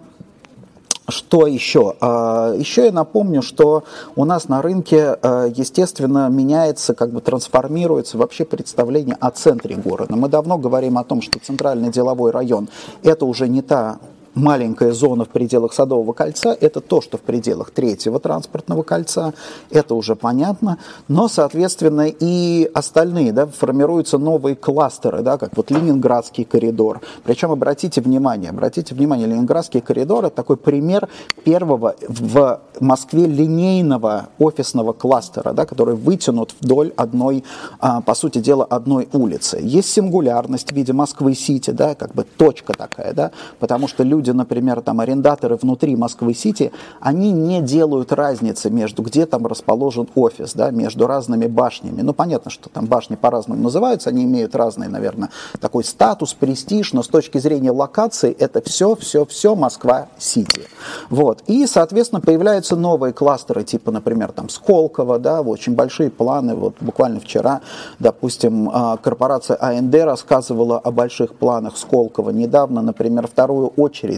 что 1.08 1.46
еще? 1.46 1.94
А, 2.00 2.54
еще 2.54 2.86
я 2.86 2.92
напомню, 2.92 3.42
что 3.42 3.84
у 4.16 4.24
нас 4.24 4.48
на 4.48 4.62
рынке, 4.62 5.18
а, 5.22 5.46
естественно, 5.46 6.28
меняется, 6.28 6.94
как 6.94 7.10
бы 7.10 7.20
трансформируется 7.20 8.18
вообще 8.18 8.44
представление 8.44 9.16
о 9.20 9.30
центре 9.30 9.76
города. 9.76 10.16
Мы 10.16 10.28
давно 10.28 10.58
говорим 10.58 10.98
о 10.98 11.04
том, 11.04 11.20
что 11.20 11.38
центральный 11.38 11.90
деловой 11.90 12.30
район– 12.30 12.68
это 13.02 13.26
уже 13.26 13.48
не 13.48 13.62
та 13.62 13.98
маленькая 14.34 14.92
зона 14.92 15.24
в 15.24 15.28
пределах 15.28 15.72
Садового 15.72 16.12
кольца– 16.12 16.56
это 16.60 16.80
то, 16.80 17.00
что 17.00 17.18
в 17.18 17.20
пределах 17.20 17.70
третьего 17.70 18.18
транспортного 18.18 18.82
кольца, 18.82 19.34
это 19.70 19.94
уже 19.94 20.16
понятно, 20.16 20.78
но, 21.08 21.28
соответственно, 21.28 22.08
и 22.08 22.70
остальные, 22.74 23.32
да, 23.32 23.46
формируются 23.46 24.18
новые 24.18 24.56
кластеры, 24.56 25.22
да, 25.22 25.38
как 25.38 25.56
вот 25.56 25.70
Ленинградский 25.70 26.44
коридор. 26.44 27.00
Причем, 27.24 27.50
обратите 27.50 28.00
внимание, 28.00 28.50
обратите 28.50 28.94
внимание, 28.94 29.26
Ленинградский 29.26 29.80
коридор– 29.80 30.24
это 30.26 30.36
такой 30.36 30.56
пример 30.56 31.08
первого 31.44 31.94
в 32.08 32.60
Москве 32.80 33.26
линейного 33.26 34.28
офисного 34.38 34.92
кластера, 34.92 35.52
да, 35.52 35.66
который 35.66 35.94
вытянут 35.94 36.54
вдоль 36.60 36.92
одной, 36.96 37.44
а, 37.78 38.00
по 38.00 38.14
сути 38.14 38.38
дела, 38.38 38.64
одной 38.64 39.08
улицы. 39.12 39.58
Есть 39.62 39.90
сингулярность 39.90 40.72
в 40.72 40.74
виде 40.74 40.92
Москвы-Сити, 40.92 41.70
да, 41.70 41.94
как 41.94 42.14
бы 42.14 42.24
точка 42.24 42.72
такая, 42.72 43.12
да, 43.12 43.30
потому 43.58 43.88
что 43.88 44.02
люди 44.02 44.23
люди, 44.24 44.30
например, 44.30 44.80
там 44.80 45.00
арендаторы 45.00 45.56
внутри 45.56 45.96
Москвы-Сити, 45.96 46.72
они 47.00 47.30
не 47.32 47.60
делают 47.60 48.12
разницы 48.12 48.70
между 48.70 49.02
где 49.02 49.26
там 49.26 49.46
расположен 49.46 50.08
офис, 50.14 50.54
да, 50.54 50.70
между 50.70 51.06
разными 51.06 51.46
башнями. 51.46 52.00
Ну, 52.00 52.14
понятно, 52.14 52.50
что 52.50 52.70
там 52.70 52.86
башни 52.86 53.16
по-разному 53.16 53.62
называются, 53.62 54.10
они 54.10 54.24
имеют 54.24 54.54
разный, 54.54 54.88
наверное, 54.88 55.28
такой 55.60 55.84
статус, 55.84 56.32
престиж, 56.32 56.94
но 56.94 57.02
с 57.02 57.08
точки 57.08 57.38
зрения 57.38 57.70
локации 57.70 58.34
это 58.38 58.62
все, 58.62 58.94
все, 58.94 59.26
все 59.26 59.54
Москва-Сити. 59.54 60.62
Вот. 61.10 61.42
И, 61.46 61.66
соответственно, 61.66 62.20
появляются 62.20 62.76
новые 62.76 63.12
кластеры, 63.12 63.62
типа, 63.62 63.90
например, 63.90 64.32
там 64.32 64.48
Сколково, 64.48 65.18
да, 65.18 65.42
очень 65.42 65.74
большие 65.74 66.10
планы. 66.10 66.54
Вот 66.54 66.76
буквально 66.80 67.20
вчера, 67.20 67.60
допустим, 67.98 68.70
а, 68.72 68.96
корпорация 68.96 69.58
АНД 69.60 69.94
рассказывала 70.04 70.78
о 70.78 70.90
больших 70.90 71.34
планах 71.34 71.76
Сколково. 71.76 72.30
Недавно, 72.30 72.80
например, 72.80 73.26
вторую 73.34 73.72
очередь 73.76 74.13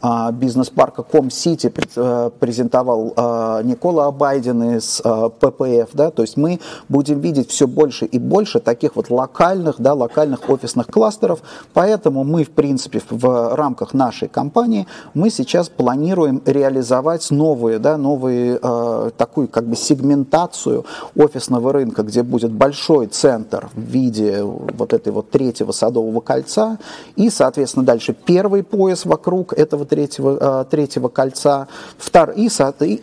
а, 0.00 0.32
бизнес-парка 0.32 1.02
Ком-Сити 1.02 1.72
э, 1.96 2.30
презентовал 2.38 3.12
а, 3.16 3.62
Никола 3.62 4.06
Абайден 4.06 4.76
из 4.76 5.00
ППФ, 5.02 5.90
да, 5.92 6.10
то 6.10 6.22
есть 6.22 6.36
мы 6.36 6.60
будем 6.88 7.20
видеть 7.20 7.50
все 7.50 7.66
больше 7.66 8.06
и 8.06 8.18
больше 8.18 8.60
таких 8.60 8.96
вот 8.96 9.10
локальных, 9.10 9.76
да, 9.78 9.94
локальных 9.94 10.48
офисных 10.48 10.86
кластеров, 10.86 11.40
поэтому 11.72 12.24
мы, 12.24 12.44
в 12.44 12.50
принципе, 12.50 13.00
в 13.10 13.54
рамках 13.54 13.94
нашей 13.94 14.28
компании, 14.28 14.86
мы 15.14 15.30
сейчас 15.30 15.68
планируем 15.68 16.42
реализовать 16.46 17.30
новые, 17.30 17.78
да, 17.78 17.96
новые, 17.96 18.58
э, 18.62 19.10
такую 19.16 19.48
как 19.48 19.66
бы 19.66 19.76
сегментацию 19.76 20.84
офисного 21.16 21.72
рынка, 21.72 22.02
где 22.02 22.22
будет 22.22 22.52
большой 22.52 23.06
центр 23.06 23.68
в 23.74 23.80
виде 23.80 24.42
вот 24.42 24.92
этой 24.92 25.12
вот 25.12 25.30
третьего 25.30 25.72
садового 25.72 26.20
кольца, 26.20 26.78
и, 27.16 27.30
соответственно, 27.30 27.84
дальше 27.84 28.14
первый 28.14 28.62
пояс 28.62 29.04
вокруг 29.04 29.31
этого 29.52 29.84
третьего, 29.84 30.62
э, 30.62 30.64
третьего 30.70 31.08
кольца, 31.08 31.68
втор, 31.98 32.30
и, 32.30 32.48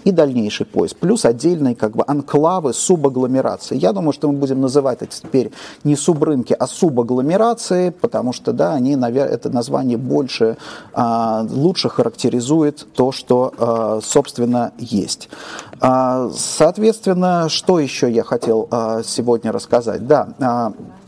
и, 0.03 0.11
дальнейший 0.11 0.65
пояс, 0.65 0.93
плюс 0.93 1.25
отдельные 1.25 1.75
как 1.75 1.95
бы 1.95 2.03
анклавы 2.07 2.73
субагломерации. 2.73 3.77
Я 3.77 3.93
думаю, 3.93 4.13
что 4.13 4.31
мы 4.31 4.37
будем 4.37 4.61
называть 4.61 5.01
это 5.01 5.11
теперь 5.11 5.51
не 5.83 5.95
субрынки, 5.95 6.55
а 6.57 6.67
субагломерации, 6.67 7.89
потому 7.89 8.33
что, 8.33 8.53
да, 8.53 8.73
они, 8.73 8.95
наверное, 8.95 9.33
это 9.33 9.49
название 9.49 9.97
больше, 9.97 10.57
э, 10.93 11.47
лучше 11.49 11.89
характеризует 11.89 12.87
то, 12.93 13.11
что, 13.11 13.53
э, 13.57 13.99
собственно, 14.03 14.71
есть. 14.77 15.29
Э, 15.81 16.29
соответственно, 16.35 17.49
что 17.49 17.79
еще 17.79 18.11
я 18.11 18.23
хотел 18.23 18.67
э, 18.71 19.01
сегодня 19.05 19.51
рассказать? 19.51 20.05
Да, 20.07 20.29
э, 20.39 20.98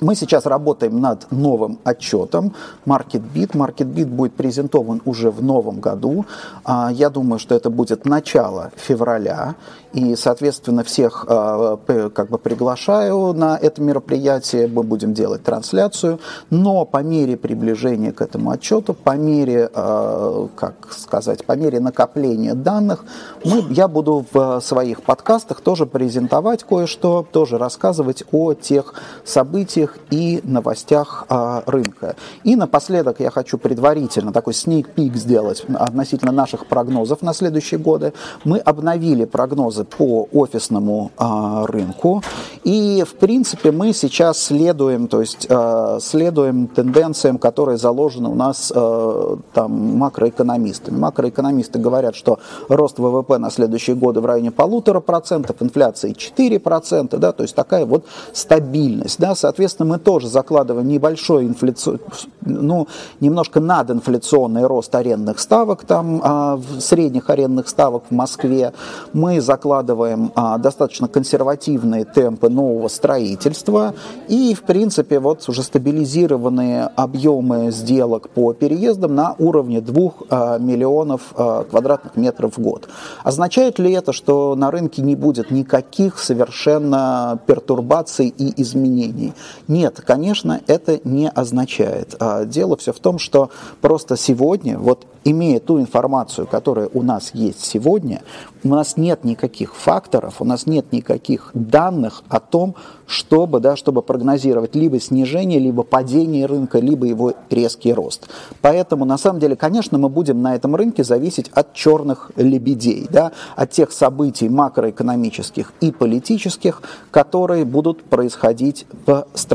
мы 0.00 0.14
сейчас 0.14 0.46
работаем 0.46 1.00
над 1.00 1.30
новым 1.30 1.78
отчетом 1.84 2.54
MarketBit. 2.86 3.52
MarketBit 3.52 4.06
будет 4.06 4.34
презентован 4.34 5.02
уже 5.04 5.30
в 5.30 5.42
новом 5.42 5.80
году. 5.80 6.26
А, 6.64 6.90
я 6.92 7.10
думаю, 7.10 7.38
что 7.38 7.54
это 7.54 7.70
будет 7.70 8.04
начало 8.04 8.72
февраля. 8.76 9.54
И, 9.92 10.14
соответственно, 10.14 10.84
всех 10.84 11.26
а, 11.28 11.76
как 12.14 12.30
бы 12.30 12.38
приглашаю 12.38 13.32
на 13.32 13.56
это 13.56 13.82
мероприятие. 13.82 14.68
Мы 14.68 14.82
будем 14.82 15.14
делать 15.14 15.42
трансляцию. 15.42 16.20
Но 16.50 16.84
по 16.84 17.02
мере 17.02 17.36
приближения 17.36 18.12
к 18.12 18.22
этому 18.22 18.50
отчету, 18.50 18.94
по 18.94 19.16
мере, 19.16 19.68
а, 19.74 20.48
как 20.54 20.92
сказать, 20.92 21.44
по 21.44 21.52
мере 21.52 21.80
накопления 21.80 22.54
данных, 22.54 23.04
мы, 23.44 23.64
я 23.70 23.88
буду 23.88 24.24
в 24.32 24.60
своих 24.60 25.02
подкастах 25.02 25.60
тоже 25.60 25.86
презентовать 25.86 26.64
кое-что, 26.64 27.26
тоже 27.30 27.58
рассказывать 27.58 28.24
о 28.32 28.54
тех 28.54 28.94
событиях, 29.24 29.89
событиях 29.90 29.98
и 30.10 30.40
новостях 30.44 31.24
а, 31.28 31.62
рынка. 31.66 32.16
И 32.44 32.56
напоследок 32.56 33.20
я 33.20 33.30
хочу 33.30 33.58
предварительно 33.58 34.32
такой 34.32 34.52
peek 34.52 35.16
сделать 35.16 35.64
относительно 35.74 36.32
наших 36.32 36.66
прогнозов 36.66 37.22
на 37.22 37.32
следующие 37.32 37.78
годы. 37.78 38.12
Мы 38.44 38.58
обновили 38.58 39.24
прогнозы 39.24 39.84
по 39.84 40.28
офисному 40.32 41.12
а, 41.16 41.66
рынку. 41.66 42.22
И, 42.64 43.04
в 43.06 43.14
принципе, 43.14 43.70
мы 43.70 43.92
сейчас 43.92 44.38
следуем, 44.38 45.06
то 45.06 45.20
есть 45.20 45.46
а, 45.48 45.98
следуем 46.00 46.66
тенденциям, 46.66 47.38
которые 47.38 47.78
заложены 47.78 48.28
у 48.28 48.34
нас 48.34 48.72
там 48.72 49.98
макроэкономистами. 49.98 50.98
Макроэкономисты 50.98 51.78
говорят, 51.78 52.14
что 52.14 52.38
рост 52.68 52.98
ВВП 52.98 53.38
на 53.38 53.50
следующие 53.50 53.96
годы 53.96 54.20
в 54.20 54.26
районе 54.26 54.50
полутора 54.50 55.00
процентов, 55.00 55.56
инфляции 55.60 56.12
4 56.12 56.58
процента, 56.58 57.18
да, 57.18 57.32
то 57.32 57.42
есть 57.42 57.54
такая 57.54 57.86
вот 57.86 58.04
стабильность, 58.32 59.18
да, 59.18 59.34
соответственно, 59.34 59.79
Соответственно, 59.80 59.84
мы 59.84 59.98
тоже 59.98 60.28
закладываем 60.28 60.88
небольшой 60.88 61.46
инфляци... 61.46 61.98
ну, 62.42 62.86
немножко 63.20 63.60
надинфляционный 63.60 64.66
рост 64.66 64.94
арендных 64.94 65.38
ставок, 65.38 65.84
там, 65.84 66.20
а, 66.22 66.60
средних 66.78 67.30
арендных 67.30 67.68
ставок 67.68 68.04
в 68.10 68.14
Москве. 68.14 68.72
Мы 69.14 69.40
закладываем 69.40 70.32
а, 70.34 70.58
достаточно 70.58 71.08
консервативные 71.08 72.04
темпы 72.04 72.50
нового 72.50 72.88
строительства 72.88 73.94
и, 74.28 74.54
в 74.54 74.62
принципе, 74.62 75.18
вот 75.18 75.48
уже 75.48 75.62
стабилизированные 75.62 76.90
объемы 76.96 77.70
сделок 77.70 78.28
по 78.28 78.52
переездам 78.52 79.14
на 79.14 79.34
уровне 79.38 79.80
2 79.80 80.12
а, 80.28 80.58
миллионов 80.58 81.20
а, 81.34 81.64
квадратных 81.64 82.16
метров 82.16 82.58
в 82.58 82.60
год. 82.60 82.88
Означает 83.24 83.78
ли 83.78 83.92
это, 83.92 84.12
что 84.12 84.54
на 84.56 84.70
рынке 84.70 85.00
не 85.00 85.16
будет 85.16 85.50
никаких 85.50 86.18
совершенно 86.18 87.38
пертурбаций 87.46 88.28
и 88.28 88.60
изменений? 88.60 89.32
Нет, 89.70 90.00
конечно, 90.04 90.60
это 90.66 90.98
не 91.04 91.28
означает. 91.28 92.16
А, 92.18 92.44
дело 92.44 92.76
все 92.76 92.92
в 92.92 92.98
том, 92.98 93.20
что 93.20 93.50
просто 93.80 94.16
сегодня, 94.16 94.76
вот 94.76 95.06
имея 95.22 95.60
ту 95.60 95.78
информацию, 95.78 96.48
которая 96.48 96.88
у 96.92 97.02
нас 97.02 97.30
есть 97.34 97.64
сегодня, 97.64 98.22
у 98.64 98.68
нас 98.68 98.96
нет 98.96 99.22
никаких 99.22 99.76
факторов, 99.76 100.40
у 100.40 100.44
нас 100.44 100.66
нет 100.66 100.92
никаких 100.92 101.50
данных 101.54 102.24
о 102.28 102.40
том, 102.40 102.74
чтобы, 103.06 103.60
да, 103.60 103.76
чтобы 103.76 104.02
прогнозировать 104.02 104.74
либо 104.74 104.98
снижение, 104.98 105.58
либо 105.58 105.84
падение 105.84 106.46
рынка, 106.46 106.78
либо 106.78 107.06
его 107.06 107.34
резкий 107.48 107.92
рост. 107.92 108.28
Поэтому, 108.60 109.04
на 109.04 109.18
самом 109.18 109.40
деле, 109.40 109.54
конечно, 109.54 109.98
мы 109.98 110.08
будем 110.08 110.42
на 110.42 110.56
этом 110.56 110.74
рынке 110.74 111.04
зависеть 111.04 111.48
от 111.54 111.74
черных 111.74 112.32
лебедей, 112.36 113.06
да, 113.10 113.30
от 113.54 113.70
тех 113.70 113.92
событий 113.92 114.48
макроэкономических 114.48 115.72
и 115.80 115.92
политических, 115.92 116.82
которые 117.10 117.64
будут 117.64 118.02
происходить 118.02 118.86
в 119.06 119.26
стране. 119.34 119.49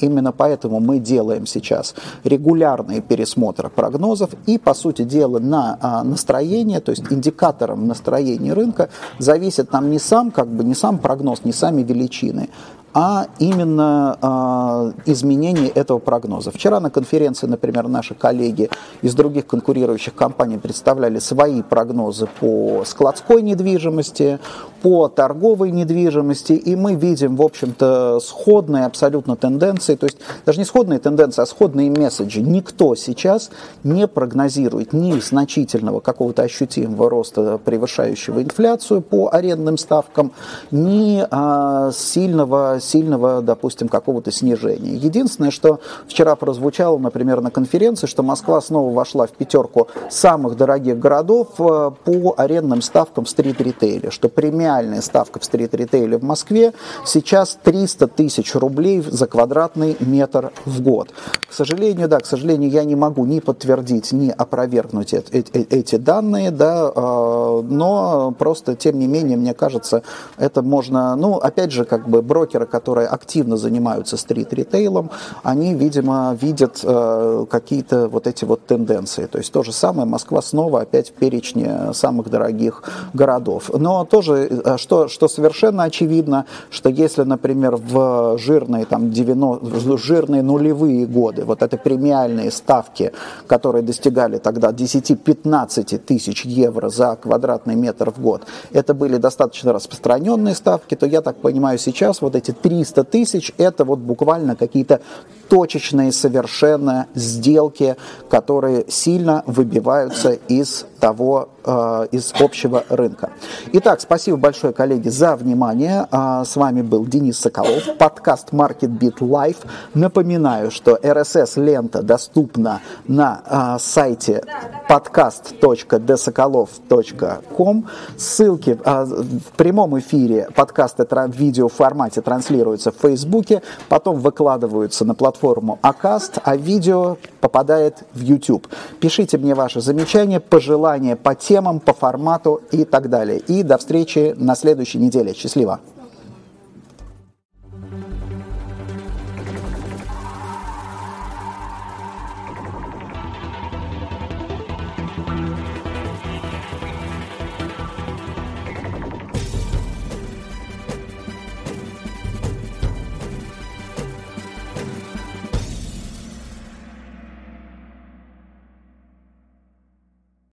Именно 0.00 0.32
поэтому 0.32 0.78
мы 0.78 0.98
делаем 0.98 1.46
сейчас 1.46 1.94
регулярные 2.24 3.00
пересмотры 3.00 3.70
прогнозов 3.70 4.30
и, 4.46 4.58
по 4.58 4.74
сути 4.74 5.02
дела, 5.02 5.38
на 5.38 5.78
а, 5.80 6.04
настроение, 6.04 6.80
то 6.80 6.90
есть 6.90 7.04
индикатором 7.10 7.86
настроения 7.86 8.52
рынка 8.52 8.90
зависит 9.18 9.72
нам 9.72 9.90
не 9.90 9.98
сам, 9.98 10.30
как 10.30 10.48
бы, 10.48 10.64
не 10.64 10.74
сам 10.74 10.98
прогноз, 10.98 11.44
не 11.44 11.52
сами 11.52 11.82
величины, 11.82 12.50
а 12.94 13.26
именно 13.38 14.18
э, 14.20 15.10
изменение 15.10 15.68
этого 15.68 15.98
прогноза. 15.98 16.50
Вчера 16.50 16.80
на 16.80 16.90
конференции, 16.90 17.46
например, 17.46 17.88
наши 17.88 18.14
коллеги 18.14 18.70
из 19.02 19.14
других 19.14 19.46
конкурирующих 19.46 20.14
компаний 20.14 20.58
представляли 20.58 21.18
свои 21.18 21.62
прогнозы 21.62 22.28
по 22.40 22.82
складской 22.86 23.42
недвижимости, 23.42 24.38
по 24.82 25.08
торговой 25.08 25.70
недвижимости, 25.70 26.52
и 26.52 26.76
мы 26.76 26.94
видим, 26.94 27.36
в 27.36 27.42
общем-то, 27.42 28.20
сходные 28.20 28.86
абсолютно 28.86 29.36
тенденции, 29.36 29.96
то 29.96 30.06
есть 30.06 30.18
даже 30.46 30.58
не 30.58 30.64
сходные 30.64 30.98
тенденции, 30.98 31.42
а 31.42 31.46
сходные 31.46 31.90
месседжи. 31.90 32.40
Никто 32.40 32.94
сейчас 32.94 33.50
не 33.82 34.06
прогнозирует 34.06 34.92
ни 34.92 35.18
значительного 35.20 36.00
какого-то 36.00 36.42
ощутимого 36.42 37.10
роста, 37.10 37.58
превышающего 37.58 38.42
инфляцию 38.42 39.02
по 39.02 39.28
арендным 39.32 39.78
ставкам, 39.78 40.32
ни 40.70 41.26
а, 41.30 41.90
сильного, 41.92 42.77
сильного, 42.80 43.42
допустим, 43.42 43.88
какого-то 43.88 44.30
снижения. 44.30 44.94
Единственное, 44.94 45.50
что 45.50 45.80
вчера 46.06 46.36
прозвучало, 46.36 46.98
например, 46.98 47.40
на 47.40 47.50
конференции, 47.50 48.06
что 48.06 48.22
Москва 48.22 48.60
снова 48.60 48.94
вошла 48.94 49.26
в 49.26 49.32
пятерку 49.32 49.88
самых 50.10 50.56
дорогих 50.56 50.98
городов 50.98 51.48
а, 51.58 51.90
по 51.90 52.34
арендным 52.36 52.82
ставкам 52.82 53.24
в 53.24 53.28
стрит-ритейле, 53.28 54.10
что 54.10 54.28
премиальная 54.28 55.00
ставка 55.00 55.40
в 55.40 55.44
стрит-ритейле 55.44 56.18
в 56.18 56.22
Москве 56.22 56.72
сейчас 57.04 57.58
300 57.62 58.08
тысяч 58.08 58.54
рублей 58.54 59.00
за 59.00 59.26
квадратный 59.26 59.96
метр 60.00 60.52
в 60.64 60.80
год. 60.82 61.10
К 61.48 61.52
сожалению, 61.52 62.08
да, 62.08 62.20
к 62.20 62.26
сожалению, 62.26 62.70
я 62.70 62.84
не 62.84 62.94
могу 62.94 63.24
ни 63.24 63.40
подтвердить, 63.40 64.12
ни 64.12 64.30
опровергнуть 64.30 65.14
эти 65.14 65.96
данные, 65.96 66.50
да, 66.50 66.92
а, 66.94 67.62
но 67.62 68.34
просто, 68.38 68.76
тем 68.76 68.98
не 68.98 69.06
менее, 69.06 69.36
мне 69.36 69.54
кажется, 69.54 70.02
это 70.36 70.62
можно, 70.62 71.16
ну, 71.16 71.34
опять 71.36 71.72
же, 71.72 71.84
как 71.84 72.08
бы 72.08 72.22
брокеры, 72.22 72.66
которые 72.68 73.08
активно 73.08 73.56
занимаются 73.56 74.16
стрит-ритейлом, 74.16 75.10
они, 75.42 75.74
видимо, 75.74 76.36
видят 76.40 76.80
э, 76.82 77.46
какие-то 77.50 78.08
вот 78.08 78.26
эти 78.26 78.44
вот 78.44 78.66
тенденции. 78.66 79.26
То 79.26 79.38
есть 79.38 79.52
то 79.52 79.62
же 79.62 79.72
самое, 79.72 80.06
Москва 80.06 80.42
снова 80.42 80.82
опять 80.82 81.10
в 81.10 81.12
перечне 81.12 81.92
самых 81.92 82.30
дорогих 82.30 82.82
городов. 83.14 83.70
Но 83.74 84.04
тоже, 84.04 84.48
э, 84.64 84.76
что, 84.78 85.08
что 85.08 85.28
совершенно 85.28 85.84
очевидно, 85.84 86.46
что 86.70 86.88
если, 86.88 87.22
например, 87.22 87.76
в 87.76 88.38
жирные, 88.38 88.84
там, 88.84 89.10
90, 89.10 89.64
в 89.64 89.98
жирные 89.98 90.42
нулевые 90.42 91.06
годы, 91.06 91.44
вот 91.44 91.62
это 91.62 91.76
премиальные 91.76 92.50
ставки, 92.50 93.12
которые 93.46 93.82
достигали 93.82 94.38
тогда 94.38 94.70
10-15 94.70 95.98
тысяч 95.98 96.44
евро 96.44 96.88
за 96.88 97.16
квадратный 97.16 97.74
метр 97.74 98.10
в 98.10 98.20
год, 98.20 98.42
это 98.72 98.94
были 98.94 99.16
достаточно 99.16 99.72
распространенные 99.72 100.54
ставки, 100.54 100.94
то 100.94 101.06
я 101.06 101.20
так 101.20 101.36
понимаю, 101.36 101.78
сейчас 101.78 102.22
вот 102.22 102.34
эти 102.34 102.50
300 102.62 103.04
тысяч, 103.04 103.52
это 103.58 103.84
вот 103.84 103.98
буквально 103.98 104.56
какие-то 104.56 105.00
точечные 105.48 106.12
совершенно 106.12 107.06
сделки, 107.14 107.96
которые 108.28 108.84
сильно 108.88 109.42
выбиваются 109.46 110.32
из 110.48 110.84
того, 110.98 111.48
э, 111.68 112.06
из 112.12 112.32
общего 112.40 112.84
рынка. 112.88 113.30
Итак, 113.72 114.00
спасибо 114.00 114.38
большое, 114.38 114.72
коллеги, 114.72 115.08
за 115.08 115.34
внимание. 115.36 116.06
Э, 116.10 116.42
с 116.44 116.56
вами 116.56 116.82
был 116.82 117.06
Денис 117.06 117.38
Соколов, 117.38 117.96
подкаст 117.98 118.48
Market 118.52 118.98
Beat 118.98 119.18
Live. 119.18 119.58
Напоминаю, 119.94 120.70
что 120.70 120.96
RSS-лента 120.96 122.02
доступна 122.02 122.80
на 123.06 123.42
э, 123.44 123.76
сайте 123.80 124.42
podcast.desokolov.com. 124.88 127.86
Ссылки 128.16 128.78
э, 128.82 129.04
в 129.04 129.52
прямом 129.56 129.98
эфире 129.98 130.48
подкасты 130.54 131.06
в 131.08 131.32
видеоформате 131.32 132.20
транслируются 132.22 132.92
в 132.92 132.96
Фейсбуке, 132.96 133.62
потом 133.88 134.20
выкладываются 134.20 135.04
на 135.04 135.14
платформу 135.14 135.78
Acast, 135.82 136.40
а 136.44 136.56
видео 136.56 137.16
попадает 137.40 138.04
в 138.14 138.20
YouTube. 138.20 138.68
Пишите 139.00 139.38
мне 139.38 139.54
ваши 139.54 139.80
замечания, 139.80 140.40
пожелания 140.40 140.87
по 141.16 141.34
темам, 141.34 141.80
по 141.80 141.92
формату 141.92 142.60
и 142.70 142.84
так 142.84 143.08
далее. 143.08 143.38
И 143.38 143.62
до 143.62 143.78
встречи 143.78 144.34
на 144.36 144.54
следующей 144.54 144.98
неделе. 144.98 145.34
Счастливо! 145.34 145.80